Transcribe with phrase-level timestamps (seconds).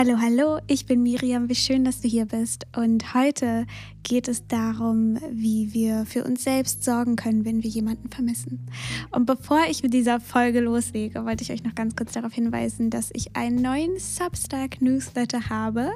[0.00, 1.48] Hallo, hallo, ich bin Miriam.
[1.48, 2.68] Wie schön, dass du hier bist.
[2.76, 3.66] Und heute
[4.04, 8.64] geht es darum, wie wir für uns selbst sorgen können, wenn wir jemanden vermissen.
[9.10, 12.90] Und bevor ich mit dieser Folge loslege, wollte ich euch noch ganz kurz darauf hinweisen,
[12.90, 15.90] dass ich einen neuen Substack-Newsletter habe.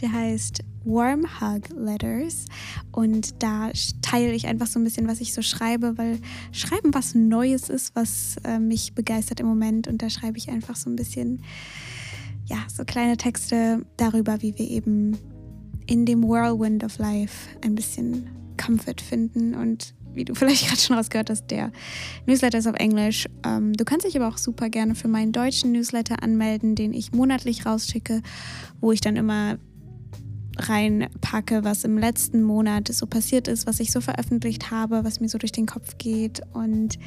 [0.00, 2.46] Der heißt Warm Hug Letters.
[2.90, 3.70] Und da
[4.02, 6.18] teile ich einfach so ein bisschen, was ich so schreibe, weil
[6.50, 9.86] Schreiben was Neues ist, was äh, mich begeistert im Moment.
[9.86, 11.44] Und da schreibe ich einfach so ein bisschen
[12.46, 15.16] ja, so kleine Texte darüber, wie wir eben
[15.86, 20.96] in dem Whirlwind of Life ein bisschen Comfort finden und wie du vielleicht gerade schon
[20.96, 21.72] rausgehört hast, der
[22.26, 23.28] Newsletter ist auf Englisch.
[23.44, 27.12] Ähm, du kannst dich aber auch super gerne für meinen deutschen Newsletter anmelden, den ich
[27.12, 28.22] monatlich rausschicke,
[28.80, 29.58] wo ich dann immer
[30.56, 35.28] reinpacke, was im letzten Monat so passiert ist, was ich so veröffentlicht habe, was mir
[35.28, 36.98] so durch den Kopf geht und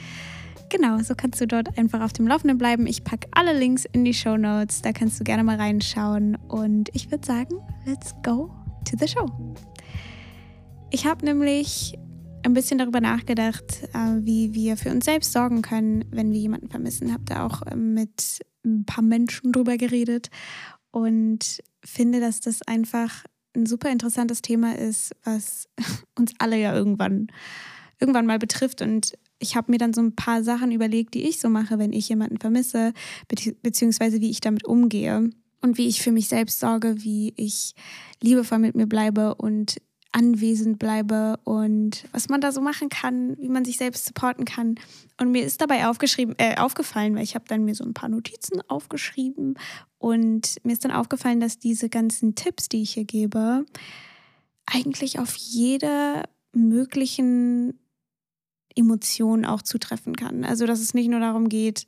[0.70, 2.88] Genau, so kannst du dort einfach auf dem Laufenden bleiben.
[2.88, 6.36] Ich packe alle Links in die Show Notes, da kannst du gerne mal reinschauen.
[6.36, 8.52] Und ich würde sagen, let's go
[8.84, 9.30] to the show.
[10.92, 11.98] Ich habe nämlich
[12.44, 16.70] ein bisschen darüber nachgedacht, äh, wie wir für uns selbst sorgen können, wenn wir jemanden
[16.70, 17.14] vermissen.
[17.14, 20.30] Habe da auch ähm, mit ein paar Menschen drüber geredet
[20.92, 23.24] und finde, dass das einfach
[23.56, 25.70] ein super interessantes Thema ist, was
[26.18, 27.28] uns alle ja irgendwann
[28.00, 31.40] irgendwann mal betrifft und ich habe mir dann so ein paar Sachen überlegt, die ich
[31.40, 32.94] so mache, wenn ich jemanden vermisse,
[33.62, 35.30] beziehungsweise wie ich damit umgehe
[35.62, 37.74] und wie ich für mich selbst sorge, wie ich
[38.22, 39.78] liebevoll mit mir bleibe und
[40.12, 44.76] anwesend bleibe und was man da so machen kann, wie man sich selbst supporten kann.
[45.20, 48.10] Und mir ist dabei aufgeschrieben, äh, aufgefallen, weil ich habe dann mir so ein paar
[48.10, 49.60] Notizen aufgeschrieben
[50.00, 53.66] und mir ist dann aufgefallen, dass diese ganzen Tipps, die ich hier gebe,
[54.66, 57.78] eigentlich auf jede möglichen
[58.78, 60.44] Emotionen auch zutreffen kann.
[60.44, 61.88] Also dass es nicht nur darum geht,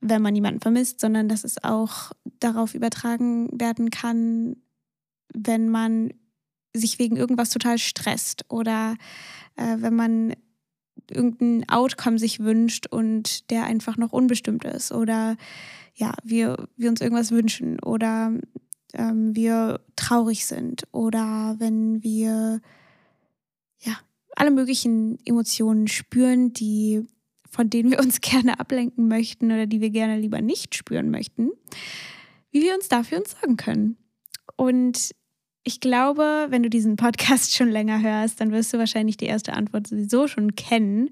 [0.00, 4.56] wenn man jemanden vermisst, sondern dass es auch darauf übertragen werden kann,
[5.34, 6.12] wenn man
[6.74, 8.96] sich wegen irgendwas total stresst oder
[9.56, 10.34] äh, wenn man
[11.10, 15.36] irgendein Outcome sich wünscht und der einfach noch unbestimmt ist oder
[15.94, 18.32] ja, wir, wir uns irgendwas wünschen oder
[18.92, 22.60] ähm, wir traurig sind oder wenn wir
[23.80, 23.96] ja,
[24.38, 27.04] alle möglichen Emotionen spüren, die
[27.50, 31.50] von denen wir uns gerne ablenken möchten oder die wir gerne lieber nicht spüren möchten,
[32.50, 33.96] wie wir uns dafür uns sorgen können.
[34.56, 35.10] Und
[35.64, 39.54] ich glaube, wenn du diesen Podcast schon länger hörst, dann wirst du wahrscheinlich die erste
[39.54, 41.10] Antwort sowieso schon kennen.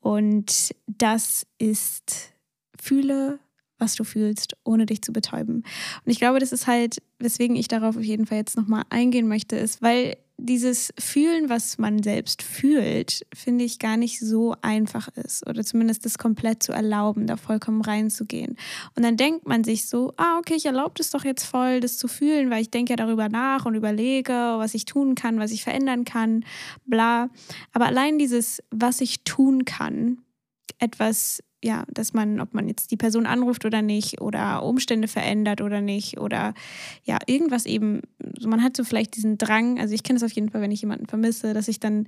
[0.00, 2.32] Und das ist,
[2.80, 3.38] fühle,
[3.78, 5.56] was du fühlst, ohne dich zu betäuben.
[6.04, 9.28] Und ich glaube, das ist halt, weswegen ich darauf auf jeden Fall jetzt nochmal eingehen
[9.28, 15.08] möchte, ist, weil dieses Fühlen, was man selbst fühlt, finde ich gar nicht so einfach
[15.08, 15.46] ist.
[15.48, 18.56] Oder zumindest das komplett zu erlauben, da vollkommen reinzugehen.
[18.94, 21.98] Und dann denkt man sich so, ah, okay, ich erlaube es doch jetzt voll, das
[21.98, 25.50] zu fühlen, weil ich denke ja darüber nach und überlege, was ich tun kann, was
[25.50, 26.44] ich verändern kann,
[26.86, 27.28] bla.
[27.72, 30.18] Aber allein dieses, was ich tun kann,
[30.78, 35.60] etwas ja, dass man, ob man jetzt die Person anruft oder nicht oder Umstände verändert
[35.60, 36.54] oder nicht oder
[37.04, 38.02] ja, irgendwas eben,
[38.44, 40.82] man hat so vielleicht diesen Drang, also ich kenne es auf jeden Fall, wenn ich
[40.82, 42.06] jemanden vermisse, dass ich dann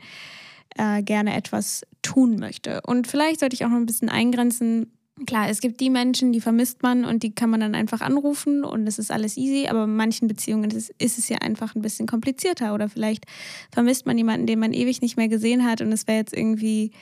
[0.76, 2.80] äh, gerne etwas tun möchte.
[2.86, 4.92] Und vielleicht sollte ich auch noch ein bisschen eingrenzen,
[5.26, 8.64] Klar, es gibt die Menschen, die vermisst man und die kann man dann einfach anrufen
[8.64, 11.82] und es ist alles easy, aber in manchen Beziehungen ist, ist, es ja einfach ein
[11.82, 13.26] bisschen komplizierter oder vielleicht
[13.70, 16.92] vermisst man jemanden, den man ewig nicht mehr gesehen hat und es wäre jetzt irgendwie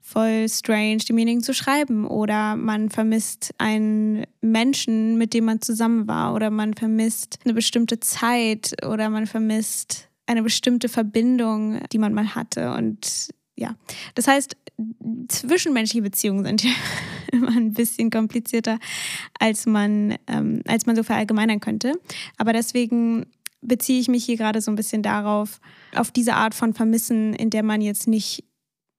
[0.00, 2.06] voll strange, demjenigen zu schreiben.
[2.06, 6.34] Oder man vermisst einen Menschen, mit dem man zusammen war.
[6.34, 8.74] Oder man vermisst eine bestimmte Zeit.
[8.86, 12.72] Oder man vermisst eine bestimmte Verbindung, die man mal hatte.
[12.72, 13.74] Und ja,
[14.14, 14.56] das heißt,
[15.28, 16.70] zwischenmenschliche Beziehungen sind ja
[17.32, 18.78] immer ein bisschen komplizierter,
[19.38, 21.92] als man, ähm, als man so verallgemeinern könnte.
[22.36, 23.26] Aber deswegen
[23.60, 25.60] beziehe ich mich hier gerade so ein bisschen darauf,
[25.94, 28.44] auf diese Art von Vermissen, in der man jetzt nicht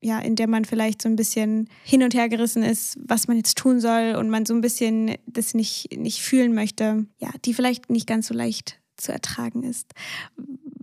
[0.01, 3.37] ja, in der man vielleicht so ein bisschen hin und her gerissen ist, was man
[3.37, 7.53] jetzt tun soll und man so ein bisschen das nicht, nicht fühlen möchte, ja, die
[7.53, 9.93] vielleicht nicht ganz so leicht zu ertragen ist.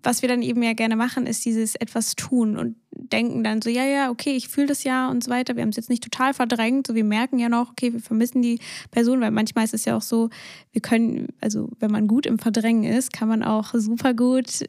[0.03, 3.71] Was wir dann eben ja gerne machen, ist dieses etwas tun und denken dann so,
[3.71, 5.57] ja, ja, okay, ich fühle das ja und so weiter.
[5.57, 8.43] Wir haben es jetzt nicht total verdrängt, so wir merken ja noch, okay, wir vermissen
[8.43, 8.59] die
[8.91, 10.31] Person, weil manchmal ist es ja auch so,
[10.73, 14.65] wir können, also wenn man gut im Verdrängen ist, kann man auch super gut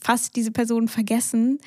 [0.00, 1.58] fast diese Person vergessen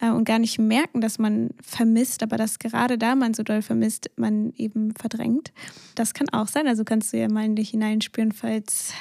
[0.00, 3.62] äh, und gar nicht merken, dass man vermisst, aber dass gerade da man so doll
[3.62, 5.52] vermisst, man eben verdrängt.
[5.94, 8.92] Das kann auch sein, also kannst du ja mal in dich hineinspüren, falls,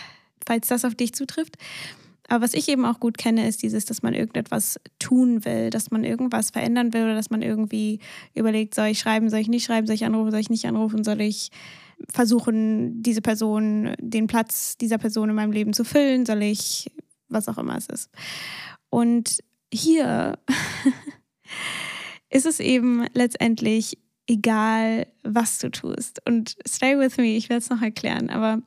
[0.46, 1.58] falls das auf dich zutrifft.
[2.28, 5.92] Aber was ich eben auch gut kenne, ist dieses, dass man irgendetwas tun will, dass
[5.92, 8.00] man irgendwas verändern will oder dass man irgendwie
[8.34, 11.04] überlegt, soll ich schreiben, soll ich nicht schreiben, soll ich anrufen, soll ich nicht anrufen,
[11.04, 11.50] soll ich
[12.12, 16.26] versuchen, diese Person, den Platz dieser Person in meinem Leben zu füllen?
[16.26, 16.90] Soll ich,
[17.28, 18.10] was auch immer es ist.
[18.90, 19.40] Und
[19.74, 20.38] hier
[22.30, 23.98] ist es eben letztendlich
[24.28, 26.22] egal, was du tust.
[26.26, 28.30] Und stay with me, ich werde es noch erklären.
[28.30, 28.62] Aber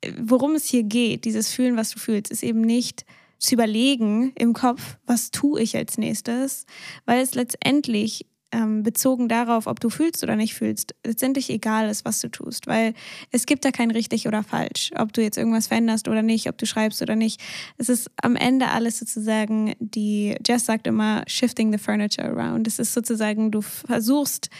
[0.00, 3.04] äh, worum es hier geht, dieses Fühlen, was du fühlst, ist eben nicht
[3.38, 6.66] zu überlegen im Kopf, was tue ich als nächstes,
[7.06, 12.04] weil es letztendlich ähm, bezogen darauf, ob du fühlst oder nicht fühlst, letztendlich egal ist,
[12.04, 12.94] was du tust, weil
[13.30, 16.58] es gibt da kein richtig oder falsch, ob du jetzt irgendwas veränderst oder nicht, ob
[16.58, 17.40] du schreibst oder nicht.
[17.78, 22.66] Es ist am Ende alles sozusagen, die Jess sagt immer, shifting the furniture around.
[22.66, 24.50] Es ist sozusagen, du versuchst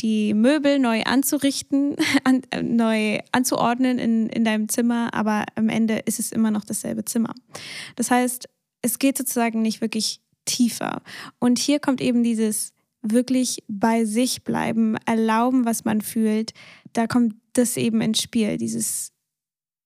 [0.00, 5.98] die Möbel neu anzurichten, an, äh, neu anzuordnen in, in deinem Zimmer, aber am Ende
[5.98, 7.34] ist es immer noch dasselbe Zimmer.
[7.96, 8.48] Das heißt,
[8.82, 11.02] es geht sozusagen nicht wirklich tiefer.
[11.38, 12.72] Und hier kommt eben dieses
[13.02, 16.52] wirklich bei sich bleiben, erlauben, was man fühlt,
[16.92, 19.12] da kommt das eben ins Spiel, dieses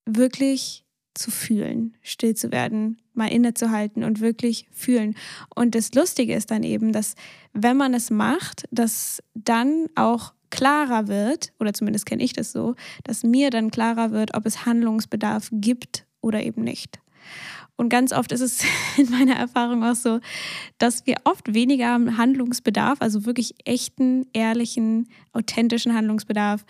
[0.05, 0.86] wirklich
[1.17, 5.17] zu fühlen, still zu werden, mal innezuhalten und wirklich fühlen.
[5.55, 7.15] Und das Lustige ist dann eben, dass
[7.53, 12.75] wenn man es macht, dass dann auch klarer wird, oder zumindest kenne ich das so,
[13.05, 17.01] dass mir dann klarer wird, ob es Handlungsbedarf gibt oder eben nicht.
[17.77, 18.65] Und ganz oft ist es
[18.97, 20.21] in meiner Erfahrung auch so,
[20.79, 26.65] dass wir oft weniger Handlungsbedarf, also wirklich echten, ehrlichen, authentischen Handlungsbedarf,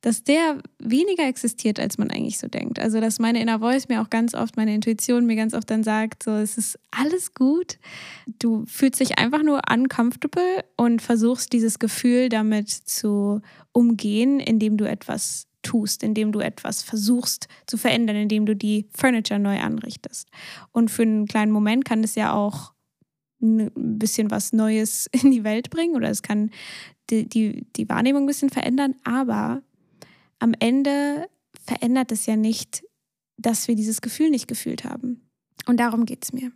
[0.00, 2.78] dass der weniger existiert, als man eigentlich so denkt.
[2.78, 5.82] Also, dass meine Inner Voice mir auch ganz oft, meine Intuition mir ganz oft dann
[5.82, 7.78] sagt, so, es ist alles gut.
[8.38, 13.40] Du fühlst dich einfach nur uncomfortable und versuchst dieses Gefühl damit zu
[13.72, 19.40] umgehen, indem du etwas tust, indem du etwas versuchst zu verändern, indem du die Furniture
[19.40, 20.28] neu anrichtest.
[20.72, 22.72] Und für einen kleinen Moment kann es ja auch
[23.42, 26.50] ein bisschen was Neues in die Welt bringen oder es kann
[27.10, 29.62] die, die, die Wahrnehmung ein bisschen verändern, aber
[30.38, 31.28] am Ende
[31.64, 32.84] verändert es ja nicht,
[33.36, 35.28] dass wir dieses Gefühl nicht gefühlt haben.
[35.66, 36.52] Und darum geht es mir.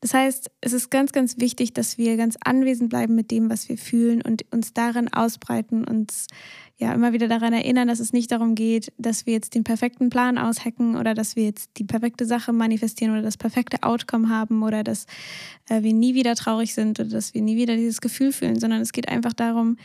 [0.00, 3.68] Das heißt, es ist ganz, ganz wichtig, dass wir ganz anwesend bleiben mit dem, was
[3.68, 6.26] wir fühlen und uns darin ausbreiten, uns
[6.76, 10.08] ja immer wieder daran erinnern, dass es nicht darum geht, dass wir jetzt den perfekten
[10.10, 14.62] Plan aushacken oder dass wir jetzt die perfekte Sache manifestieren oder das perfekte Outcome haben
[14.62, 15.06] oder dass
[15.68, 18.80] äh, wir nie wieder traurig sind oder dass wir nie wieder dieses Gefühl fühlen, sondern
[18.80, 19.76] es geht einfach darum,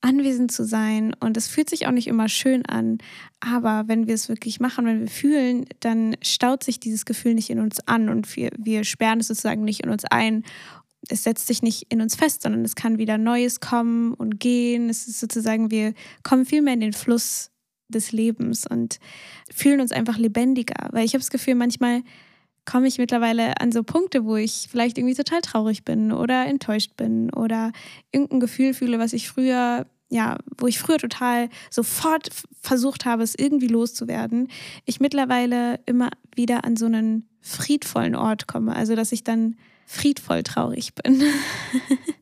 [0.00, 1.14] anwesend zu sein.
[1.20, 2.98] Und es fühlt sich auch nicht immer schön an.
[3.40, 7.50] Aber wenn wir es wirklich machen, wenn wir fühlen, dann staut sich dieses Gefühl nicht
[7.50, 10.44] in uns an und wir, wir sperren es sozusagen nicht in uns ein
[11.08, 14.88] es setzt sich nicht in uns fest, sondern es kann wieder Neues kommen und gehen.
[14.88, 17.50] Es ist sozusagen, wir kommen viel mehr in den Fluss
[17.88, 18.98] des Lebens und
[19.52, 20.88] fühlen uns einfach lebendiger.
[20.90, 22.02] Weil ich habe das Gefühl, manchmal
[22.66, 26.96] komme ich mittlerweile an so Punkte, wo ich vielleicht irgendwie total traurig bin oder enttäuscht
[26.96, 27.72] bin oder
[28.12, 32.28] irgendein Gefühl fühle, was ich früher, ja, wo ich früher total sofort
[32.60, 34.48] versucht habe, es irgendwie loszuwerden.
[34.84, 38.74] Ich mittlerweile immer wieder an so einen friedvollen Ort komme.
[38.74, 41.22] Also, dass ich dann friedvoll traurig bin.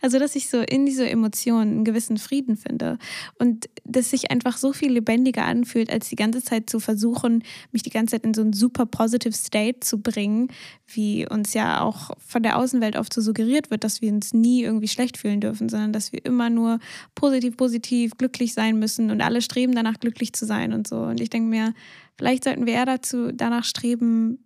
[0.00, 2.98] also, dass ich so in dieser Emotion einen gewissen Frieden finde
[3.38, 7.42] und dass sich einfach so viel lebendiger anfühlt, als die ganze Zeit zu versuchen,
[7.72, 10.48] mich die ganze Zeit in so einen super positive State zu bringen,
[10.86, 14.62] wie uns ja auch von der Außenwelt oft so suggeriert wird, dass wir uns nie
[14.62, 16.78] irgendwie schlecht fühlen dürfen, sondern dass wir immer nur
[17.14, 21.02] positiv, positiv, glücklich sein müssen und alle streben danach, glücklich zu sein und so.
[21.02, 21.74] Und ich denke mir,
[22.16, 24.38] vielleicht sollten wir eher dazu danach streben,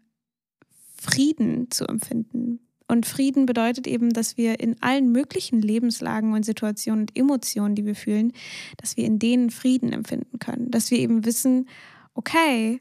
[0.99, 2.65] Frieden zu empfinden.
[2.88, 7.85] Und Frieden bedeutet eben, dass wir in allen möglichen Lebenslagen und Situationen und Emotionen, die
[7.85, 8.33] wir fühlen,
[8.76, 10.71] dass wir in denen Frieden empfinden können.
[10.71, 11.69] Dass wir eben wissen,
[12.14, 12.81] okay,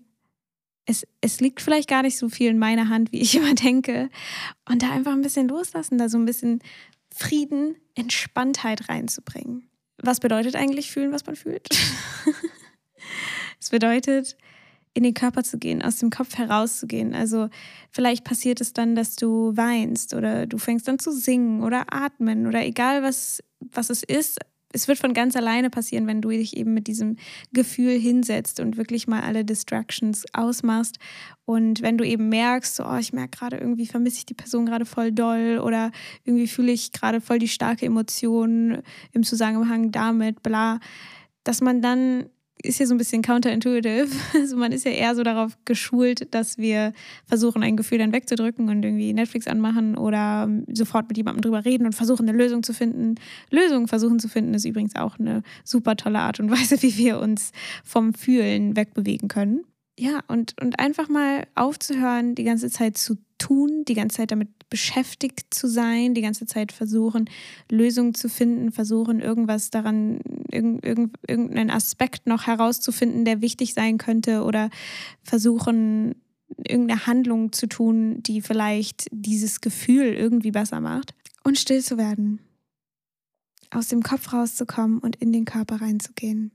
[0.85, 4.09] es, es liegt vielleicht gar nicht so viel in meiner Hand, wie ich immer denke.
[4.69, 6.59] Und da einfach ein bisschen loslassen, da so ein bisschen
[7.13, 9.69] Frieden, Entspanntheit reinzubringen.
[9.97, 11.67] Was bedeutet eigentlich fühlen, was man fühlt?
[13.59, 14.37] es bedeutet,
[14.95, 17.13] in den Körper zu gehen, aus dem Kopf herauszugehen.
[17.13, 17.49] Also
[17.91, 22.47] vielleicht passiert es dann, dass du weinst oder du fängst an zu singen oder atmen
[22.47, 24.39] oder egal was, was es ist.
[24.71, 27.17] Es wird von ganz alleine passieren, wenn du dich eben mit diesem
[27.51, 30.97] Gefühl hinsetzt und wirklich mal alle Distractions ausmachst.
[31.43, 34.65] Und wenn du eben merkst, so, oh, ich merke gerade irgendwie, vermisse ich die Person
[34.65, 35.91] gerade voll doll oder
[36.23, 40.79] irgendwie fühle ich gerade voll die starke Emotion im Zusammenhang damit, bla,
[41.43, 42.29] dass man dann
[42.65, 44.07] ist ja so ein bisschen counterintuitive.
[44.33, 46.93] Also man ist ja eher so darauf geschult, dass wir
[47.25, 51.85] versuchen, ein Gefühl dann wegzudrücken und irgendwie Netflix anmachen oder sofort mit jemandem drüber reden
[51.85, 53.15] und versuchen, eine Lösung zu finden.
[53.49, 57.19] Lösungen versuchen zu finden ist übrigens auch eine super tolle Art und Weise, wie wir
[57.19, 57.51] uns
[57.83, 59.63] vom Fühlen wegbewegen können.
[59.97, 64.49] Ja, und, und einfach mal aufzuhören, die ganze Zeit zu tun, die ganze Zeit damit
[64.69, 67.29] beschäftigt zu sein, die ganze Zeit versuchen,
[67.69, 70.19] Lösungen zu finden, versuchen, irgendwas daran,
[70.51, 74.69] irgendeinen Aspekt noch herauszufinden, der wichtig sein könnte oder
[75.23, 76.15] versuchen,
[76.57, 81.13] irgendeine Handlung zu tun, die vielleicht dieses Gefühl irgendwie besser macht.
[81.43, 82.39] Und still zu werden.
[83.71, 86.51] Aus dem Kopf rauszukommen und in den Körper reinzugehen.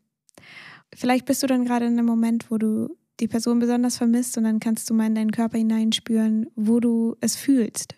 [0.94, 4.44] Vielleicht bist du dann gerade in einem Moment, wo du die Person besonders vermisst und
[4.44, 7.94] dann kannst du mal in deinen Körper hineinspüren, wo du es fühlst.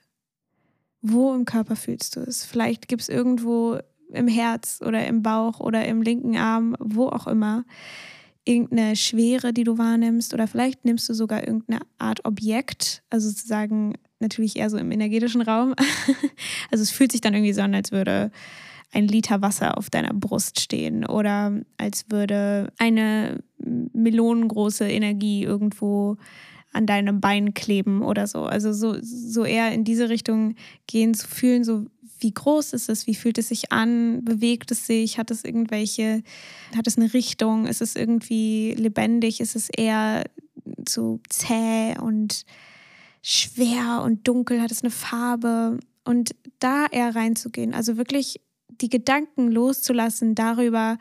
[1.00, 2.44] Wo im Körper fühlst du es?
[2.44, 3.78] Vielleicht gibt es irgendwo
[4.12, 7.64] im Herz oder im Bauch oder im linken Arm, wo auch immer,
[8.44, 13.94] irgendeine Schwere, die du wahrnimmst oder vielleicht nimmst du sogar irgendeine Art Objekt, also sozusagen
[14.18, 15.74] natürlich eher so im energetischen Raum.
[16.70, 18.30] also es fühlt sich dann irgendwie so an, als würde
[18.92, 26.16] ein Liter Wasser auf deiner Brust stehen oder als würde eine melonengroße Energie irgendwo
[26.72, 28.44] an deinem Bein kleben oder so.
[28.44, 30.54] Also so, so eher in diese Richtung
[30.86, 31.86] gehen, zu fühlen, so
[32.22, 36.22] wie groß ist es, wie fühlt es sich an, bewegt es sich, hat es irgendwelche,
[36.76, 40.24] hat es eine Richtung, ist es irgendwie lebendig, ist es eher
[40.88, 42.44] so zäh und
[43.22, 45.78] schwer und dunkel, hat es eine Farbe?
[46.04, 50.98] Und da eher reinzugehen, also wirklich die Gedanken loszulassen darüber,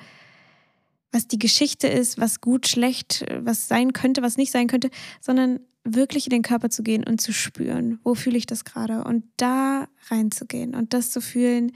[1.12, 5.60] was die Geschichte ist, was gut, schlecht, was sein könnte, was nicht sein könnte, sondern
[5.84, 9.24] wirklich in den Körper zu gehen und zu spüren, wo fühle ich das gerade und
[9.38, 11.72] da reinzugehen und das zu fühlen,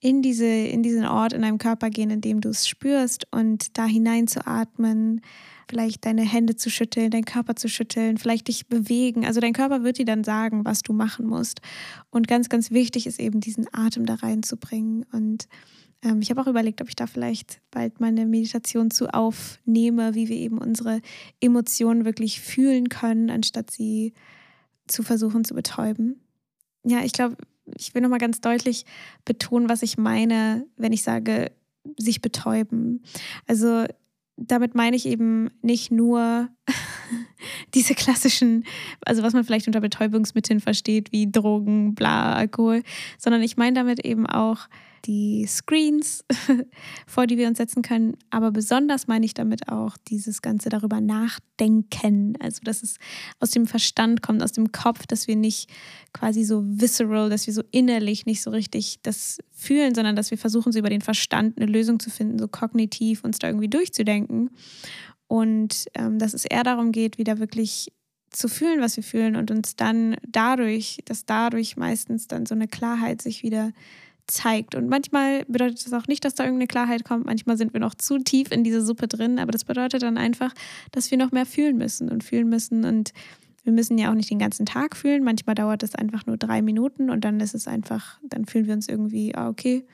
[0.00, 3.76] in, diese, in diesen Ort in deinem Körper gehen, in dem du es spürst und
[3.76, 5.22] da hinein zu atmen,
[5.68, 9.26] vielleicht deine Hände zu schütteln, deinen Körper zu schütteln, vielleicht dich bewegen.
[9.26, 11.60] Also dein Körper wird dir dann sagen, was du machen musst.
[12.10, 15.48] Und ganz, ganz wichtig ist eben diesen Atem da reinzubringen und
[16.02, 20.14] ähm, ich habe auch überlegt, ob ich da vielleicht bald mal eine Meditation zu aufnehme,
[20.14, 21.00] wie wir eben unsere
[21.40, 24.12] Emotionen wirklich fühlen können, anstatt sie
[24.86, 26.20] zu versuchen zu betäuben.
[26.84, 27.36] Ja, ich glaube,
[27.76, 28.86] ich will nochmal ganz deutlich
[29.24, 31.52] betonen, was ich meine, wenn ich sage,
[31.98, 33.02] sich betäuben.
[33.46, 33.84] Also
[34.36, 36.48] damit meine ich eben nicht nur
[37.74, 38.64] diese klassischen,
[39.04, 42.82] also was man vielleicht unter Betäubungsmitteln versteht, wie Drogen, bla, Alkohol,
[43.18, 44.68] sondern ich meine damit eben auch
[45.04, 46.24] die Screens,
[47.06, 48.16] vor die wir uns setzen können.
[48.30, 52.34] Aber besonders meine ich damit auch dieses Ganze darüber nachdenken.
[52.40, 52.96] Also, dass es
[53.40, 55.70] aus dem Verstand kommt, aus dem Kopf, dass wir nicht
[56.12, 60.38] quasi so visceral, dass wir so innerlich nicht so richtig das fühlen, sondern dass wir
[60.38, 64.50] versuchen, so über den Verstand eine Lösung zu finden, so kognitiv uns da irgendwie durchzudenken.
[65.28, 67.92] Und ähm, dass es eher darum geht, wieder wirklich
[68.30, 72.68] zu fühlen, was wir fühlen und uns dann dadurch, dass dadurch meistens dann so eine
[72.68, 73.72] Klarheit sich wieder
[74.26, 74.74] zeigt.
[74.74, 77.24] Und manchmal bedeutet das auch nicht, dass da irgendeine Klarheit kommt.
[77.24, 79.38] Manchmal sind wir noch zu tief in diese Suppe drin.
[79.38, 80.52] Aber das bedeutet dann einfach,
[80.92, 82.84] dass wir noch mehr fühlen müssen und fühlen müssen.
[82.84, 83.12] Und
[83.64, 85.24] wir müssen ja auch nicht den ganzen Tag fühlen.
[85.24, 88.74] Manchmal dauert es einfach nur drei Minuten und dann ist es einfach, dann fühlen wir
[88.74, 89.84] uns irgendwie, ah, okay,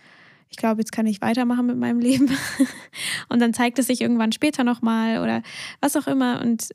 [0.55, 2.29] ich glaube, jetzt kann ich weitermachen mit meinem Leben.
[3.29, 5.43] und dann zeigt es sich irgendwann später nochmal oder
[5.81, 6.41] was auch immer.
[6.41, 6.69] Und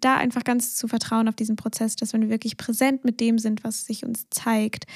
[0.00, 3.38] da einfach ganz zu vertrauen auf diesen Prozess, dass wenn wir wirklich präsent mit dem
[3.38, 4.86] sind, was sich uns zeigt,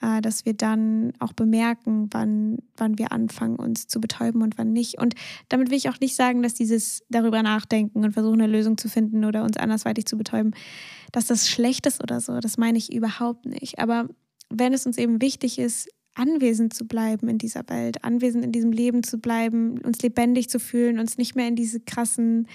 [0.00, 4.72] äh, dass wir dann auch bemerken, wann, wann wir anfangen, uns zu betäuben und wann
[4.72, 4.98] nicht.
[4.98, 5.14] Und
[5.50, 8.88] damit will ich auch nicht sagen, dass dieses darüber nachdenken und versuchen, eine Lösung zu
[8.88, 10.52] finden oder uns andersweitig zu betäuben,
[11.12, 12.40] dass das schlecht ist oder so.
[12.40, 13.78] Das meine ich überhaupt nicht.
[13.78, 14.08] Aber
[14.48, 18.72] wenn es uns eben wichtig ist, anwesend zu bleiben in dieser Welt, anwesend in diesem
[18.72, 22.48] Leben zu bleiben, uns lebendig zu fühlen, uns nicht mehr in diese krassen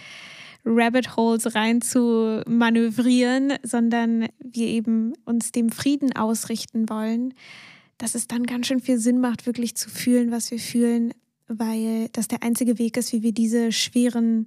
[0.66, 7.34] Rabbit Holes rein zu manövrieren, sondern wir eben uns dem Frieden ausrichten wollen,
[7.98, 11.14] dass es dann ganz schön viel Sinn macht, wirklich zu fühlen, was wir fühlen,
[11.48, 14.46] weil das der einzige Weg ist, wie wir diese schweren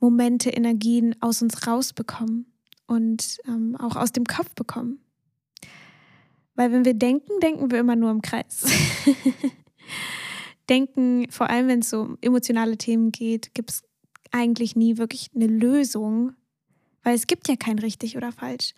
[0.00, 2.46] Momente, Energien aus uns rausbekommen
[2.86, 4.98] und ähm, auch aus dem Kopf bekommen.
[6.54, 8.64] Weil wenn wir denken, denken wir immer nur im Kreis.
[10.68, 13.82] denken, vor allem wenn es um emotionale Themen geht, gibt es
[14.30, 16.32] eigentlich nie wirklich eine Lösung,
[17.02, 18.74] weil es gibt ja kein richtig oder falsch.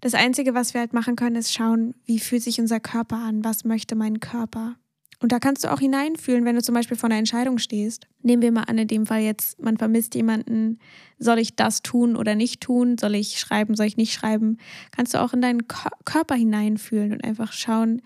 [0.00, 3.44] Das Einzige, was wir halt machen können, ist schauen, wie fühlt sich unser Körper an,
[3.44, 4.76] was möchte mein Körper.
[5.20, 8.06] Und da kannst du auch hineinfühlen, wenn du zum Beispiel vor einer Entscheidung stehst.
[8.22, 10.78] Nehmen wir mal an, in dem Fall jetzt, man vermisst jemanden,
[11.18, 12.98] soll ich das tun oder nicht tun?
[12.98, 14.58] Soll ich schreiben, soll ich nicht schreiben?
[14.92, 15.66] Kannst du auch in deinen
[16.04, 18.00] Körper hineinfühlen und einfach schauen,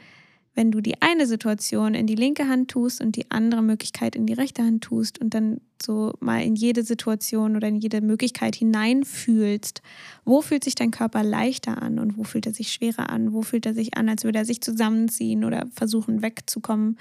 [0.55, 4.27] wenn du die eine Situation in die linke Hand tust und die andere Möglichkeit in
[4.27, 8.57] die rechte Hand tust und dann so mal in jede Situation oder in jede Möglichkeit
[8.57, 9.83] hineinfühlst,
[10.25, 13.43] wo fühlt sich dein Körper leichter an und wo fühlt er sich schwerer an, wo
[13.43, 16.99] fühlt er sich an, als würde er sich zusammenziehen oder versuchen wegzukommen,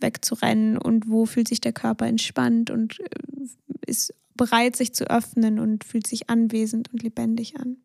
[0.00, 3.04] wegzurennen und wo fühlt sich der Körper entspannt und äh,
[3.86, 7.76] ist bereit, sich zu öffnen und fühlt sich anwesend und lebendig an.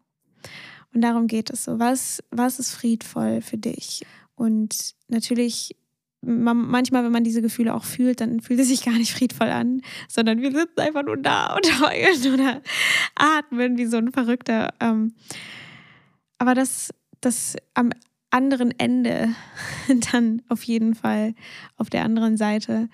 [0.94, 1.80] Und darum geht es so.
[1.80, 4.02] Was, was ist friedvoll für dich?
[4.40, 5.76] Und natürlich,
[6.22, 9.82] manchmal, wenn man diese Gefühle auch fühlt, dann fühlt es sich gar nicht friedvoll an,
[10.08, 12.62] sondern wir sitzen einfach nur da und heulen oder
[13.16, 14.74] atmen wie so ein Verrückter.
[14.80, 15.14] Ähm.
[16.38, 17.92] Aber das, das am
[18.30, 19.36] anderen Ende
[20.14, 21.36] dann auf jeden Fall
[21.76, 22.88] auf der anderen Seite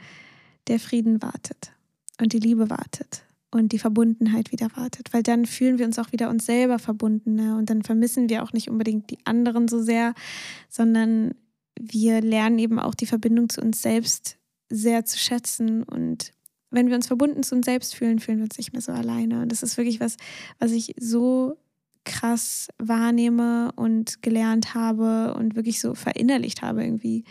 [0.67, 1.73] der Frieden wartet
[2.19, 3.23] und die Liebe wartet
[3.55, 7.57] und die Verbundenheit wieder wartet, weil dann fühlen wir uns auch wieder uns selber verbundener
[7.57, 10.13] und dann vermissen wir auch nicht unbedingt die anderen so sehr,
[10.69, 11.33] sondern
[11.79, 14.37] wir lernen eben auch die Verbindung zu uns selbst
[14.69, 16.31] sehr zu schätzen und
[16.71, 19.43] wenn wir uns verbunden zu uns selbst fühlen, fühlen wir uns nicht mehr so alleine.
[19.43, 20.17] Und das ist wirklich was,
[20.59, 21.57] was ich so
[22.03, 27.23] krass wahrnehme und gelernt habe und wirklich so verinnerlicht habe irgendwie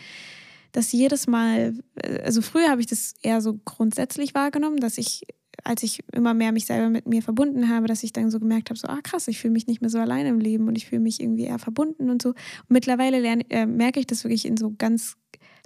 [0.75, 1.79] dass jedes Mal,
[2.25, 5.23] also früher habe ich das eher so grundsätzlich wahrgenommen, dass ich,
[5.63, 8.71] als ich immer mehr mich selber mit mir verbunden habe, dass ich dann so gemerkt
[8.71, 10.87] habe, so, ah krass, ich fühle mich nicht mehr so alleine im Leben und ich
[10.87, 12.31] fühle mich irgendwie eher verbunden und so.
[12.31, 12.37] Und
[12.69, 15.17] mittlerweile lerne, äh, merke ich das wirklich in so ganz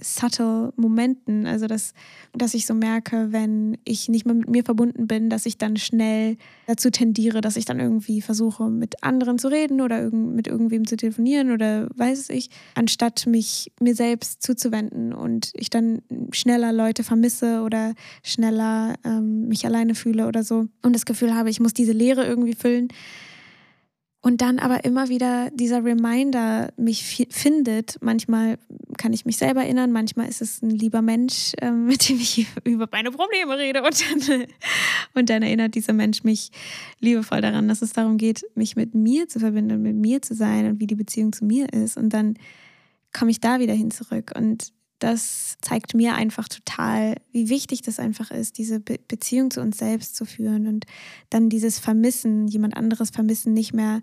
[0.00, 1.47] subtle Momenten.
[1.47, 1.93] Also, dass,
[2.33, 5.76] dass ich so merke, wenn ich nicht mehr mit mir verbunden bin, dass ich dann
[5.76, 6.37] schnell
[6.67, 10.87] dazu tendiere, dass ich dann irgendwie versuche, mit anderen zu reden oder irg mit irgendwem
[10.87, 16.02] zu telefonieren oder weiß ich, anstatt mich mir selbst zuzuwenden und ich dann
[16.33, 21.50] schneller Leute vermisse oder schneller ähm, mich alleine fühle oder so und das Gefühl habe,
[21.50, 22.88] ich muss diese Leere irgendwie füllen.
[24.21, 27.99] Und dann aber immer wieder dieser Reminder mich findet.
[28.01, 28.59] Manchmal
[28.97, 32.47] kann ich mich selber erinnern, manchmal ist es ein lieber Mensch, äh, mit dem ich
[32.65, 33.81] über meine Probleme rede.
[33.83, 34.47] Und dann,
[35.15, 36.51] und dann erinnert dieser Mensch mich
[36.99, 40.35] liebevoll daran, dass es darum geht, mich mit mir zu verbinden und mit mir zu
[40.35, 41.97] sein und wie die Beziehung zu mir ist.
[41.97, 42.35] Und dann
[43.17, 44.33] komme ich da wieder hin zurück.
[44.37, 49.61] Und das zeigt mir einfach total, wie wichtig das einfach ist, diese Be Beziehung zu
[49.61, 50.87] uns selbst zu führen und
[51.31, 54.02] dann dieses Vermissen, jemand anderes vermissen, nicht mehr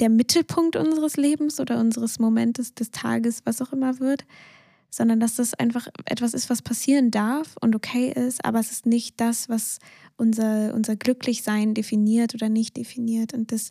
[0.00, 4.24] der Mittelpunkt unseres Lebens oder unseres Momentes des Tages, was auch immer wird,
[4.90, 8.86] sondern dass das einfach etwas ist, was passieren darf und okay ist, aber es ist
[8.86, 9.78] nicht das, was
[10.16, 13.32] unser, unser Glücklichsein definiert oder nicht definiert.
[13.32, 13.70] Und das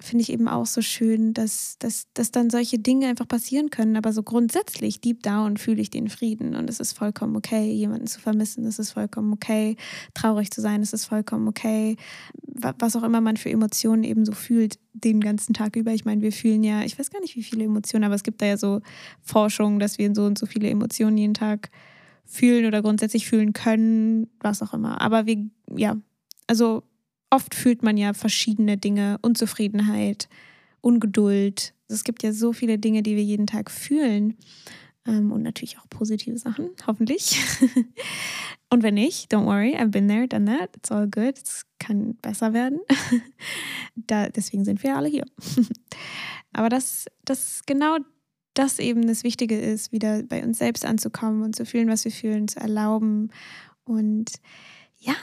[0.00, 3.96] finde ich eben auch so schön, dass, dass, dass dann solche Dinge einfach passieren können.
[3.96, 6.54] Aber so grundsätzlich, deep down, fühle ich den Frieden.
[6.54, 8.64] Und es ist vollkommen okay, jemanden zu vermissen.
[8.64, 9.76] Es ist vollkommen okay,
[10.14, 10.82] traurig zu sein.
[10.82, 11.96] Es ist vollkommen okay,
[12.42, 15.92] was auch immer man für Emotionen eben so fühlt, den ganzen Tag über.
[15.92, 18.40] Ich meine, wir fühlen ja, ich weiß gar nicht, wie viele Emotionen, aber es gibt
[18.40, 18.80] da ja so
[19.22, 21.70] Forschungen, dass wir so und so viele Emotionen jeden Tag
[22.24, 25.00] fühlen oder grundsätzlich fühlen können, was auch immer.
[25.00, 25.44] Aber wir,
[25.76, 25.96] ja,
[26.46, 26.84] also
[27.30, 30.28] oft fühlt man ja verschiedene Dinge, Unzufriedenheit,
[30.80, 31.74] Ungeduld.
[31.88, 34.36] Es gibt ja so viele Dinge, die wir jeden Tag fühlen.
[35.06, 37.40] Ähm, und natürlich auch positive Sachen, hoffentlich.
[38.70, 42.16] und wenn nicht, don't worry, I've been there, done that, it's all good, es kann
[42.16, 42.80] besser werden.
[43.94, 45.24] da, deswegen sind wir alle hier.
[46.52, 47.96] Aber dass das genau
[48.54, 52.12] das eben das Wichtige ist, wieder bei uns selbst anzukommen und zu fühlen, was wir
[52.12, 53.30] fühlen, zu erlauben.
[53.84, 54.32] Und
[54.98, 55.14] ja,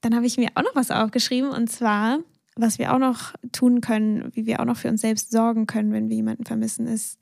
[0.00, 2.20] dann habe ich mir auch noch was aufgeschrieben und zwar,
[2.56, 5.92] was wir auch noch tun können, wie wir auch noch für uns selbst sorgen können,
[5.92, 7.18] wenn wir jemanden vermissen, ist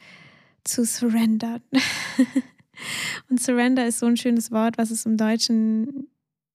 [0.65, 1.63] zu surrendern.
[3.31, 6.09] und surrender ist so ein schönes Wort, was es im Deutschen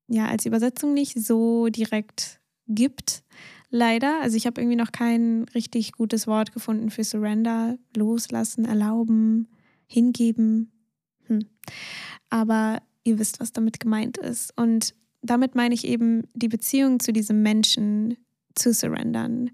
[0.08, 3.24] ja als Übersetzung nicht so direkt gibt.
[3.70, 4.22] Leider.
[4.22, 7.78] Also ich habe irgendwie noch kein richtig gutes Wort gefunden für surrender.
[7.96, 9.48] Loslassen, erlauben,
[9.88, 10.72] hingeben.
[11.26, 11.48] Hm.
[12.30, 14.56] Aber ihr wisst, was damit gemeint ist.
[14.58, 18.18] Und damit meine ich eben die Beziehung zu diesem Menschen
[18.56, 19.50] zu surrendern.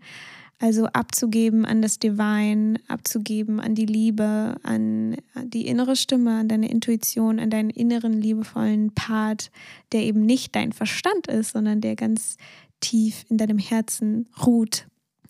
[0.61, 6.69] Also abzugeben an das Divine, abzugeben an die Liebe, an die innere Stimme, an deine
[6.69, 9.51] Intuition, an deinen inneren liebevollen Part,
[9.93, 12.35] der eben nicht dein Verstand ist, sondern der ganz
[12.81, 14.87] tief in deinem Herzen ruht.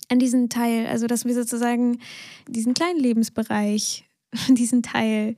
[0.08, 2.00] An diesen Teil, also dass wir sozusagen
[2.48, 4.09] diesen kleinen Lebensbereich,
[4.50, 5.36] diesen Teil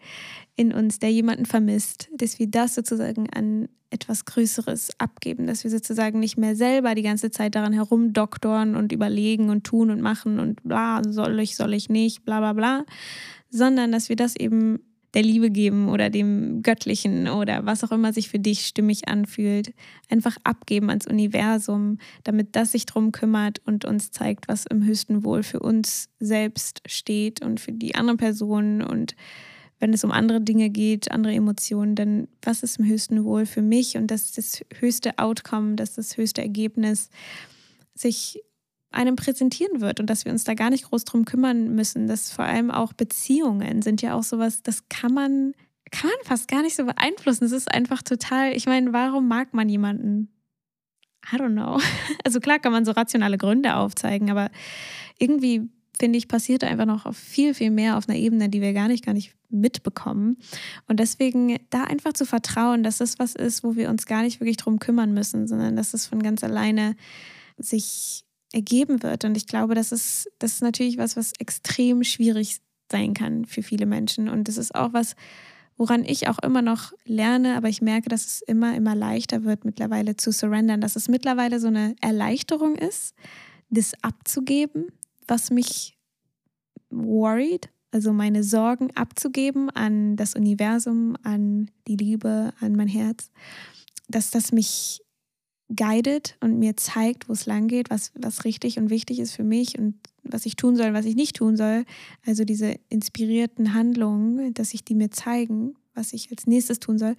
[0.56, 5.72] in uns, der jemanden vermisst, dass wir das sozusagen an etwas Größeres abgeben, dass wir
[5.72, 10.40] sozusagen nicht mehr selber die ganze Zeit daran herumdoktoren und überlegen und tun und machen
[10.40, 12.86] und bla, soll ich, soll ich nicht, bla bla bla,
[13.50, 14.80] sondern dass wir das eben
[15.14, 19.74] der Liebe geben oder dem Göttlichen oder was auch immer sich für dich stimmig anfühlt,
[20.10, 25.24] einfach abgeben ans Universum, damit das sich drum kümmert und uns zeigt, was im höchsten
[25.24, 29.16] Wohl für uns selbst steht und für die anderen Personen und
[29.80, 33.64] wenn es um andere Dinge geht, andere Emotionen, dann was ist im höchsten Wohl für
[33.64, 33.98] mich?
[33.98, 37.10] Und das ist das höchste Outcome, das ist das höchste Ergebnis
[37.96, 38.42] sich
[38.92, 42.08] einem präsentieren wird und dass wir uns da gar nicht groß drum kümmern müssen.
[42.08, 45.54] Dass vor allem auch Beziehungen sind ja auch sowas, das kann man,
[45.92, 47.46] kann man fast gar nicht so beeinflussen.
[47.46, 50.30] Es ist einfach total, ich meine, warum mag man jemanden?
[51.32, 51.80] I don't know.
[52.24, 54.50] Also klar kann man so rationale Gründe aufzeigen, aber
[55.18, 55.70] irgendwie
[56.02, 59.06] finde ich, passiert einfach noch viel, viel mehr auf einer Ebene, die wir gar nicht,
[59.06, 60.38] gar nicht mitbekommen.
[60.88, 64.40] Und deswegen da einfach zu vertrauen, dass das was ist, wo wir uns gar nicht
[64.40, 66.96] wirklich drum kümmern müssen, sondern dass es von ganz alleine
[67.58, 69.26] sich ergeben wird.
[69.26, 72.60] Und ich glaube, das ist, das ist natürlich was, was extrem schwierig
[72.92, 74.30] sein kann für viele Menschen.
[74.30, 75.16] Und das ist auch was,
[75.78, 79.66] woran ich auch immer noch lerne, aber ich merke, dass es immer, immer leichter wird,
[79.66, 83.16] mittlerweile zu surrendern, dass es mittlerweile so eine Erleichterung ist,
[83.70, 84.88] das abzugeben,
[85.28, 85.98] was mich
[86.90, 93.32] worried, also meine Sorgen abzugeben an das Universum, an die Liebe, an mein Herz,
[94.08, 95.02] dass das mich
[95.76, 99.44] guidet und mir zeigt, wo es lang geht, was, was richtig und wichtig ist für
[99.44, 101.86] mich und was ich tun soll, was ich nicht tun soll.
[102.26, 107.16] Also diese inspirierten Handlungen, dass sich die mir zeigen, was ich als nächstes tun soll.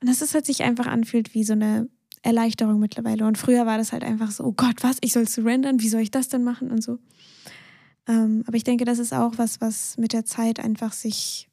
[0.00, 1.88] Und dass es halt sich einfach anfühlt wie so eine
[2.22, 3.26] Erleichterung mittlerweile.
[3.26, 6.00] Und früher war das halt einfach so, oh Gott, was, ich soll surrendern, wie soll
[6.00, 6.98] ich das denn machen und so.
[8.06, 11.49] Ähm, aber ich denke, das ist auch was, was mit der Zeit einfach sich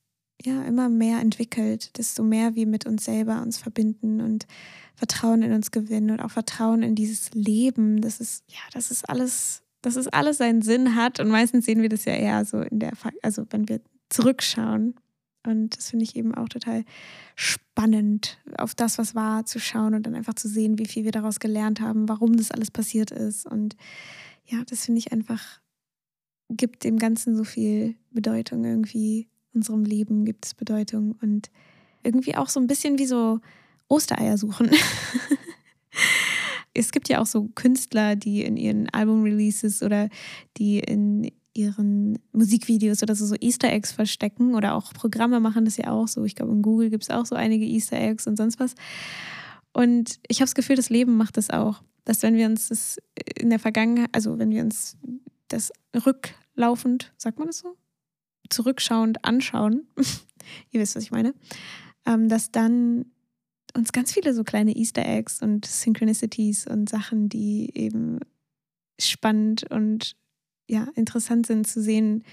[0.47, 4.47] ja immer mehr entwickelt, desto mehr wir mit uns selber uns verbinden und
[4.95, 8.01] Vertrauen in uns gewinnen und auch Vertrauen in dieses Leben.
[8.01, 11.19] Das ist, ja, das ist alles, dass es alles seinen Sinn hat.
[11.19, 13.79] Und meistens sehen wir das ja eher so in der, also wenn wir
[14.09, 14.95] zurückschauen.
[15.45, 16.83] Und das finde ich eben auch total
[17.35, 21.11] spannend, auf das, was war, zu schauen und dann einfach zu sehen, wie viel wir
[21.11, 23.45] daraus gelernt haben, warum das alles passiert ist.
[23.45, 23.77] Und
[24.45, 25.61] ja, das finde ich einfach,
[26.49, 29.29] gibt dem Ganzen so viel Bedeutung irgendwie.
[29.53, 31.49] Unserem Leben gibt es Bedeutung und
[32.03, 33.39] irgendwie auch so ein bisschen wie so
[33.87, 34.69] Ostereier suchen.
[36.73, 40.09] es gibt ja auch so Künstler, die in ihren Album-Releases oder
[40.57, 45.77] die in ihren Musikvideos oder so, so Easter Eggs verstecken oder auch Programme machen das
[45.77, 46.23] ja auch so.
[46.23, 48.75] Ich glaube, in Google gibt es auch so einige Easter Eggs und sonst was.
[49.73, 51.81] Und ich habe das Gefühl, das Leben macht das auch.
[52.05, 52.97] Dass wenn wir uns das
[53.35, 54.97] in der Vergangenheit, also wenn wir uns
[55.49, 55.71] das
[56.05, 57.75] rücklaufend, sagt man das so?
[58.49, 59.87] Zurückschauend anschauen,
[60.71, 61.33] ihr wisst, was ich meine,
[62.05, 63.05] ähm, dass dann
[63.75, 68.19] uns ganz viele so kleine Easter Eggs und Synchronicities und Sachen, die eben
[68.99, 70.15] spannend und
[70.69, 72.23] ja, interessant sind zu sehen,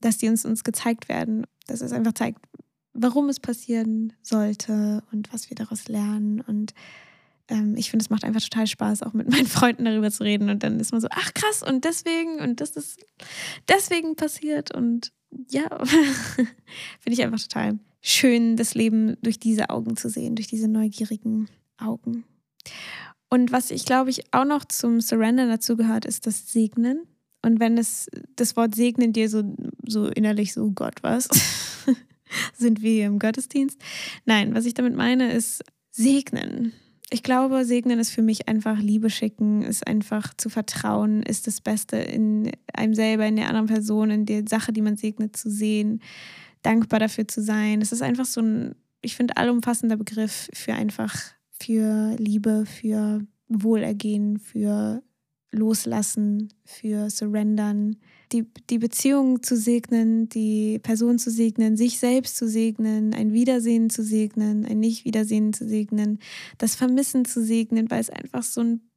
[0.00, 1.46] dass die uns, uns gezeigt werden.
[1.66, 2.40] Dass es einfach zeigt,
[2.92, 6.40] warum es passieren sollte und was wir daraus lernen.
[6.40, 6.74] Und
[7.48, 10.50] ähm, ich finde, es macht einfach total Spaß, auch mit meinen Freunden darüber zu reden.
[10.50, 13.04] Und dann ist man so, ach krass, und deswegen, und das ist
[13.68, 14.74] deswegen passiert.
[14.74, 15.12] Und
[15.50, 20.68] ja, finde ich einfach total schön, das Leben durch diese Augen zu sehen, durch diese
[20.68, 22.24] neugierigen Augen.
[23.28, 27.06] Und was ich glaube ich auch noch zum Surrender dazu gehört, ist das Segnen.
[27.42, 29.42] Und wenn es das Wort Segnen dir so,
[29.86, 31.28] so innerlich so, oh Gott, was?
[32.56, 33.80] Sind wir hier im Gottesdienst?
[34.24, 36.72] Nein, was ich damit meine, ist segnen.
[37.12, 41.60] Ich glaube, segnen ist für mich einfach Liebe schicken, ist einfach zu vertrauen, ist das
[41.60, 45.50] Beste in einem selber, in der anderen Person, in der Sache, die man segnet, zu
[45.50, 46.00] sehen
[46.62, 47.80] dankbar dafür zu sein.
[47.80, 51.16] Es ist einfach so ein, ich finde, allumfassender Begriff für einfach,
[51.50, 55.02] für Liebe, für Wohlergehen, für
[55.52, 57.96] Loslassen, für Surrendern,
[58.32, 63.90] die, die Beziehung zu segnen, die Person zu segnen, sich selbst zu segnen, ein Wiedersehen
[63.90, 66.18] zu segnen, ein Nicht-Wiedersehen zu segnen,
[66.58, 68.90] das Vermissen zu segnen, weil es einfach so ein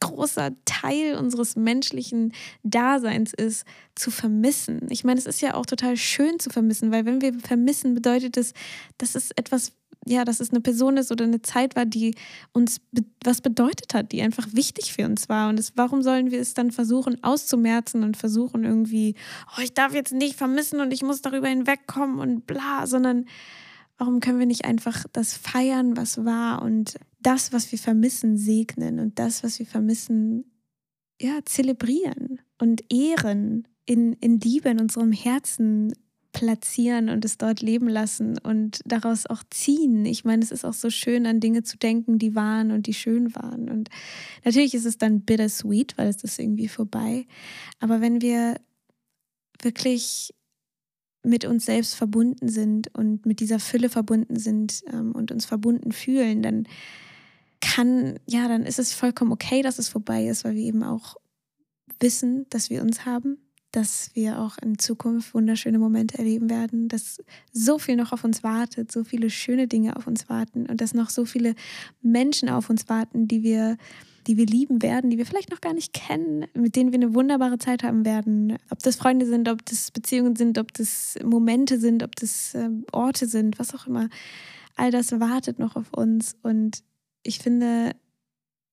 [0.00, 4.86] großer Teil unseres menschlichen Daseins ist, zu vermissen.
[4.90, 8.36] Ich meine, es ist ja auch total schön zu vermissen, weil wenn wir vermissen, bedeutet
[8.36, 8.52] es,
[8.98, 9.72] dass es etwas,
[10.06, 12.14] ja, dass es eine Person ist oder eine Zeit war, die
[12.52, 15.48] uns be was bedeutet hat, die einfach wichtig für uns war.
[15.48, 19.16] Und das, warum sollen wir es dann versuchen auszumerzen und versuchen irgendwie,
[19.56, 23.26] oh, ich darf jetzt nicht vermissen und ich muss darüber hinwegkommen und bla, sondern
[23.98, 29.00] warum können wir nicht einfach das feiern, was war und das, was wir vermissen, segnen
[29.00, 30.44] und das, was wir vermissen,
[31.20, 35.94] ja, zelebrieren und ehren, in, in Liebe in unserem Herzen
[36.36, 40.04] platzieren und es dort leben lassen und daraus auch ziehen.
[40.04, 42.92] Ich meine, es ist auch so schön, an Dinge zu denken, die waren und die
[42.92, 43.70] schön waren.
[43.70, 43.88] Und
[44.44, 47.26] natürlich ist es dann bittersweet, weil es ist irgendwie vorbei.
[47.80, 48.60] Aber wenn wir
[49.62, 50.34] wirklich
[51.22, 55.90] mit uns selbst verbunden sind und mit dieser Fülle verbunden sind ähm, und uns verbunden
[55.90, 56.68] fühlen, dann
[57.62, 61.16] kann, ja, dann ist es vollkommen okay, dass es vorbei ist, weil wir eben auch
[61.98, 63.38] wissen, dass wir uns haben,
[63.76, 67.18] dass wir auch in Zukunft wunderschöne Momente erleben werden, dass
[67.52, 70.94] so viel noch auf uns wartet, so viele schöne Dinge auf uns warten und dass
[70.94, 71.54] noch so viele
[72.00, 73.76] Menschen auf uns warten, die wir,
[74.26, 77.12] die wir lieben werden, die wir vielleicht noch gar nicht kennen, mit denen wir eine
[77.12, 78.56] wunderbare Zeit haben werden.
[78.70, 82.70] Ob das Freunde sind, ob das Beziehungen sind, ob das Momente sind, ob das äh,
[82.92, 84.08] Orte sind, was auch immer.
[84.76, 86.82] All das wartet noch auf uns und
[87.24, 87.92] ich finde,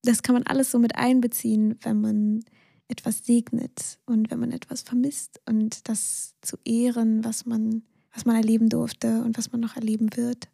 [0.01, 2.45] das kann man alles so mit einbeziehen, wenn man
[2.93, 7.81] etwas segnet und wenn man etwas vermisst und das zu ehren, was man,
[8.13, 10.47] was man erleben durfte und was man noch erleben wird.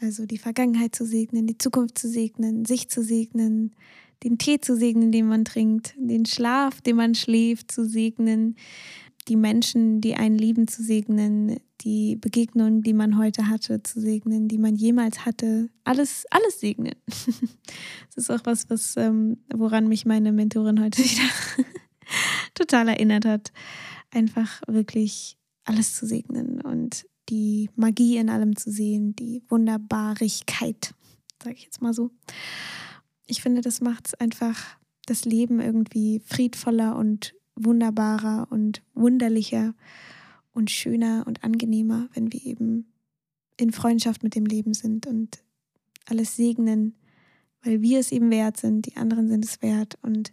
[0.00, 3.76] Also die Vergangenheit zu segnen, die Zukunft zu segnen, sich zu segnen,
[4.22, 8.56] den Tee zu segnen, den man trinkt, den Schlaf, den man schläft, zu segnen,
[9.28, 14.48] die Menschen, die einen lieben, zu segnen, die Begegnungen, die man heute hatte, zu segnen,
[14.48, 15.70] die man jemals hatte.
[15.84, 16.94] Alles, alles segnen.
[18.14, 21.64] Das ist auch was, was ähm, woran mich meine Mentorin heute wieder
[22.54, 23.52] total erinnert hat.
[24.10, 30.94] Einfach wirklich alles zu segnen und die Magie in allem zu sehen, die Wunderbarigkeit,
[31.42, 32.10] sage ich jetzt mal so.
[33.26, 39.74] Ich finde, das macht einfach das Leben irgendwie friedvoller und wunderbarer und wunderlicher
[40.52, 42.92] und schöner und angenehmer, wenn wir eben
[43.56, 45.42] in Freundschaft mit dem Leben sind und
[46.06, 46.94] alles segnen,
[47.62, 50.32] weil wir es eben wert sind, die anderen sind es wert und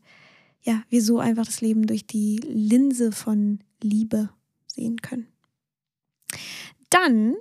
[0.64, 4.30] ja, wir so einfach das Leben durch die Linse von Liebe
[4.68, 5.28] sehen können.
[6.90, 7.36] Dann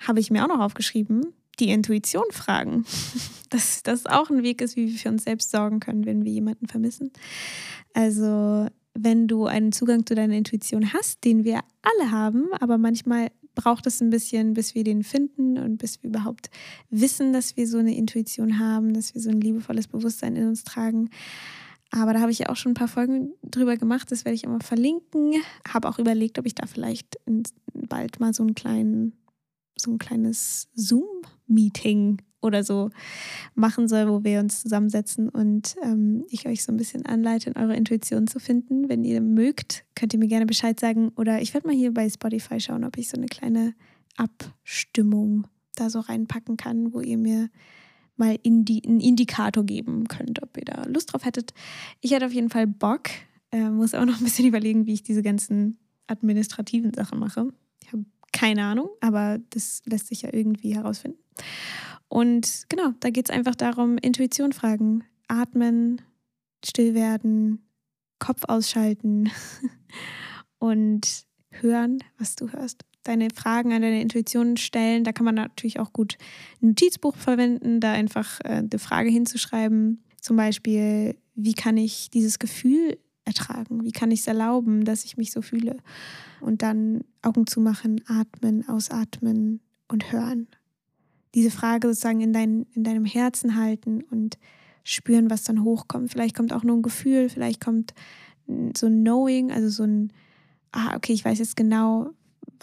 [0.00, 2.84] habe ich mir auch noch aufgeschrieben, die Intuition fragen.
[3.50, 6.32] Dass das auch ein Weg ist, wie wir für uns selbst sorgen können, wenn wir
[6.32, 7.12] jemanden vermissen.
[7.92, 13.30] Also wenn du einen Zugang zu deiner Intuition hast, den wir alle haben, aber manchmal
[13.54, 16.50] braucht es ein bisschen, bis wir den finden und bis wir überhaupt
[16.90, 20.64] wissen, dass wir so eine Intuition haben, dass wir so ein liebevolles Bewusstsein in uns
[20.64, 21.10] tragen.
[21.94, 24.42] Aber da habe ich ja auch schon ein paar Folgen drüber gemacht, das werde ich
[24.42, 25.34] immer verlinken.
[25.68, 27.20] Habe auch überlegt, ob ich da vielleicht
[27.72, 29.12] bald mal so einen kleinen,
[29.76, 32.90] so ein kleines Zoom-Meeting oder so
[33.54, 37.56] machen soll, wo wir uns zusammensetzen und ähm, ich euch so ein bisschen anleite, in
[37.56, 38.88] eure Intuition zu finden.
[38.88, 41.12] Wenn ihr mögt, könnt ihr mir gerne Bescheid sagen.
[41.16, 43.72] Oder ich werde mal hier bei Spotify schauen, ob ich so eine kleine
[44.16, 47.50] Abstimmung da so reinpacken kann, wo ihr mir
[48.16, 51.52] mal Indi einen Indikator geben könnt, ob ihr da Lust drauf hättet.
[52.00, 53.10] Ich hätte auf jeden Fall Bock.
[53.50, 57.52] Äh, muss auch noch ein bisschen überlegen, wie ich diese ganzen administrativen Sachen mache.
[57.82, 61.18] Ich habe keine Ahnung, aber das lässt sich ja irgendwie herausfinden.
[62.08, 66.00] Und genau, da geht es einfach darum, Intuition fragen, atmen,
[66.64, 67.64] still werden,
[68.18, 69.30] Kopf ausschalten
[70.58, 72.84] und hören, was du hörst.
[73.04, 75.04] Deine Fragen an deine Intuition stellen.
[75.04, 76.16] Da kann man natürlich auch gut
[76.62, 80.02] ein Notizbuch verwenden, da einfach äh, eine Frage hinzuschreiben.
[80.20, 83.84] Zum Beispiel, wie kann ich dieses Gefühl ertragen?
[83.84, 85.76] Wie kann ich es erlauben, dass ich mich so fühle?
[86.40, 90.48] Und dann Augen zu machen, atmen, ausatmen und hören
[91.34, 94.38] diese Frage sozusagen in, dein, in deinem Herzen halten und
[94.84, 96.10] spüren, was dann hochkommt.
[96.10, 97.94] Vielleicht kommt auch nur ein Gefühl, vielleicht kommt
[98.76, 100.12] so ein Knowing, also so ein,
[100.72, 102.10] ah, okay, ich weiß jetzt genau,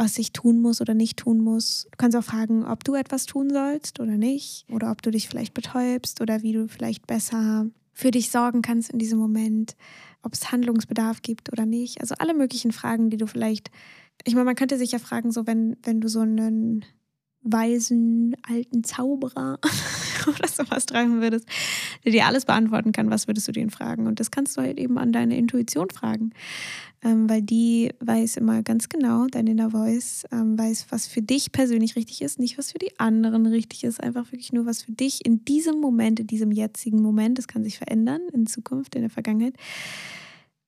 [0.02, 1.88] was ich tun muss oder nicht tun muss.
[1.92, 5.30] Du kannst auch fragen, ob du etwas tun sollst oder nicht, oder ob du dich
[5.30, 9.76] vielleicht betäubst oder wie du vielleicht besser für dich sorgen kannst in diesem Moment,
[10.24, 12.02] ob es Handlungsbedarf gibt oder nicht.
[12.02, 13.70] Also alle möglichen Fragen, die du vielleicht,
[14.24, 16.84] ich meine, man könnte sich ja fragen, so wenn, wenn du so einen
[17.44, 19.60] weisen alten Zauberer
[20.27, 21.47] oder sowas treffen würdest,
[22.05, 24.07] der dir alles beantworten kann, was würdest du den fragen?
[24.07, 26.31] Und das kannst du halt eben an deine Intuition fragen,
[27.03, 31.51] ähm, weil die weiß immer ganz genau, deine Inner Voice ähm, weiß, was für dich
[31.51, 34.91] persönlich richtig ist, nicht was für die anderen richtig ist, einfach wirklich nur, was für
[34.91, 39.01] dich in diesem Moment, in diesem jetzigen Moment, das kann sich verändern in Zukunft, in
[39.01, 39.55] der Vergangenheit,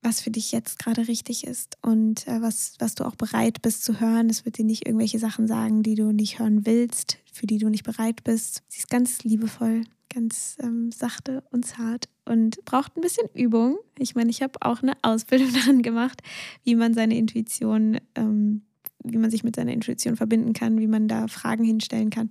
[0.03, 3.83] was für dich jetzt gerade richtig ist und äh, was, was du auch bereit bist
[3.83, 4.29] zu hören.
[4.29, 7.69] Es wird dir nicht irgendwelche Sachen sagen, die du nicht hören willst, für die du
[7.69, 8.63] nicht bereit bist.
[8.67, 13.77] Sie ist ganz liebevoll, ganz ähm, sachte und zart und braucht ein bisschen Übung.
[13.97, 16.21] Ich meine, ich habe auch eine Ausbildung daran gemacht,
[16.63, 18.63] wie man seine Intuition, ähm,
[19.03, 22.29] wie man sich mit seiner Intuition verbinden kann, wie man da Fragen hinstellen kann.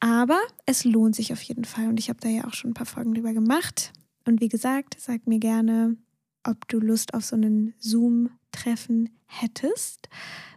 [0.00, 2.74] Aber es lohnt sich auf jeden Fall und ich habe da ja auch schon ein
[2.74, 3.92] paar Folgen drüber gemacht.
[4.24, 5.96] Und wie gesagt, sag mir gerne,
[6.44, 10.08] ob du Lust auf so einen Zoom-Treffen hättest,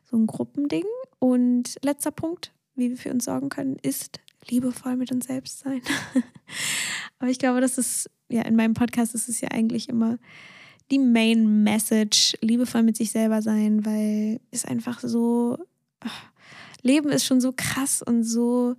[0.10, 0.86] so ein Gruppending.
[1.20, 4.20] Und letzter Punkt, wie wir für uns sorgen können, ist
[4.50, 5.82] liebevoll mit uns selbst sein.
[7.20, 10.18] Aber ich glaube, das ist, ja, in meinem Podcast ist es ja eigentlich immer
[10.92, 15.58] die Main Message, liebevoll mit sich selber sein, weil es einfach so,
[16.82, 18.76] Leben ist schon so krass und so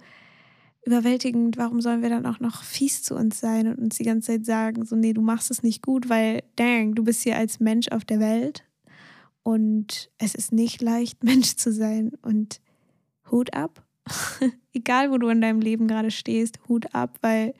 [0.87, 4.33] überwältigend, warum sollen wir dann auch noch fies zu uns sein und uns die ganze
[4.33, 7.61] Zeit sagen, so, nee, du machst es nicht gut, weil, dang, du bist hier als
[7.61, 8.65] Mensch auf der Welt
[9.43, 12.61] und es ist nicht leicht, Mensch zu sein und
[13.31, 13.85] Hut ab.
[14.73, 17.55] Egal, wo du in deinem Leben gerade stehst, Hut ab, weil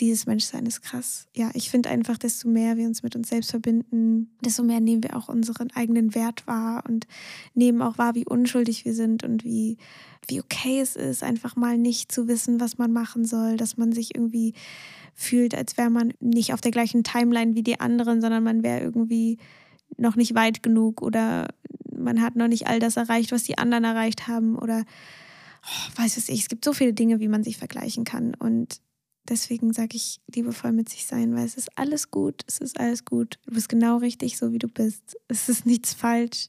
[0.00, 1.28] dieses Menschsein ist krass.
[1.36, 5.02] Ja, ich finde einfach, desto mehr wir uns mit uns selbst verbinden, desto mehr nehmen
[5.02, 7.06] wir auch unseren eigenen Wert wahr und
[7.54, 9.76] nehmen auch wahr, wie unschuldig wir sind und wie,
[10.28, 13.92] wie okay es ist, einfach mal nicht zu wissen, was man machen soll, dass man
[13.92, 14.54] sich irgendwie
[15.14, 18.80] fühlt, als wäre man nicht auf der gleichen Timeline wie die anderen, sondern man wäre
[18.80, 19.38] irgendwie
[19.96, 21.48] noch nicht weit genug oder
[21.94, 24.84] man hat noch nicht all das erreicht, was die anderen erreicht haben oder
[25.64, 26.40] oh, weiß es ich.
[26.40, 28.80] Es gibt so viele Dinge, wie man sich vergleichen kann und
[29.28, 33.04] deswegen sage ich liebevoll mit sich sein, weil es ist alles gut, es ist alles
[33.04, 33.38] gut.
[33.46, 35.16] Du bist genau richtig, so wie du bist.
[35.28, 36.48] Es ist nichts falsch.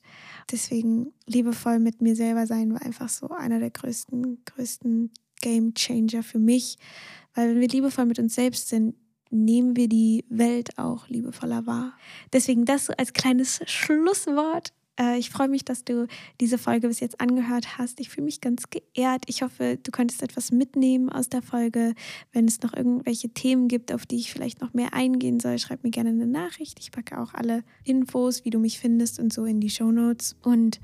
[0.51, 6.23] Deswegen liebevoll mit mir selber sein war einfach so einer der größten, größten Game Changer
[6.23, 6.77] für mich.
[7.33, 8.95] Weil wenn wir liebevoll mit uns selbst sind,
[9.31, 11.97] nehmen wir die Welt auch liebevoller wahr.
[12.33, 14.73] Deswegen das so als kleines Schlusswort
[15.17, 16.07] ich freue mich, dass du
[16.39, 17.99] diese Folge bis jetzt angehört hast.
[17.99, 19.23] Ich fühle mich ganz geehrt.
[19.27, 21.95] Ich hoffe, du konntest etwas mitnehmen aus der Folge.
[22.31, 25.83] Wenn es noch irgendwelche Themen gibt, auf die ich vielleicht noch mehr eingehen soll, schreib
[25.83, 26.79] mir gerne eine Nachricht.
[26.79, 30.35] Ich packe auch alle Infos, wie du mich findest und so in die Show Notes.
[30.43, 30.79] Und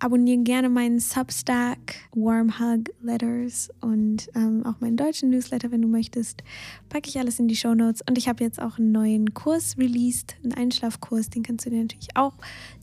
[0.00, 5.88] abonniere gerne meinen Substack, Warm Hug Letters und ähm, auch meinen deutschen Newsletter, wenn du
[5.88, 6.42] möchtest.
[6.88, 8.02] Packe ich alles in die Show Notes.
[8.08, 11.30] Und ich habe jetzt auch einen neuen Kurs released, einen Einschlafkurs.
[11.30, 12.34] Den kannst du dir natürlich auch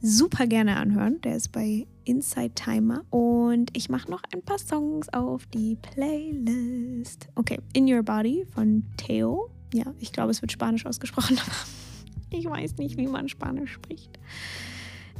[0.01, 1.21] super gerne anhören.
[1.21, 3.03] Der ist bei Inside Timer.
[3.09, 7.29] Und ich mache noch ein paar Songs auf die Playlist.
[7.35, 9.49] Okay, In Your Body von Theo.
[9.73, 11.37] Ja, ich glaube, es wird Spanisch ausgesprochen,
[12.29, 14.19] ich weiß nicht, wie man Spanisch spricht.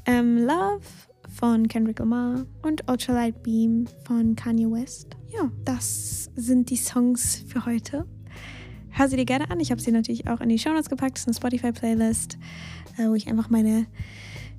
[0.05, 0.81] Ähm, Love
[1.29, 5.15] von Kendrick Lamar und Ultralight Beam von Kanye West.
[5.33, 8.05] Ja, das sind die Songs für heute.
[8.89, 9.59] Hör sie dir gerne an.
[9.59, 11.15] Ich habe sie natürlich auch in die Show Notes gepackt.
[11.15, 12.37] Das ist eine Spotify-Playlist,
[12.97, 13.87] äh, wo ich einfach meine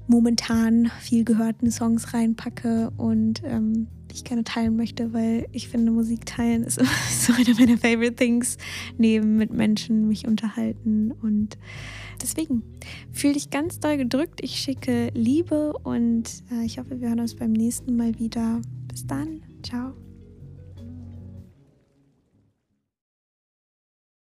[0.06, 6.26] momentan viel gehörten Songs reinpacke und ähm, ich gerne teilen möchte, weil ich finde, Musik
[6.26, 8.56] teilen ist so eine meiner favorite things,
[8.98, 11.58] neben mit Menschen mich unterhalten und
[12.22, 12.62] deswegen
[13.12, 14.40] fühle dich ganz doll gedrückt.
[14.42, 18.60] Ich schicke Liebe und äh, ich hoffe, wir hören uns beim nächsten Mal wieder.
[18.88, 19.42] Bis dann.
[19.62, 20.05] Ciao.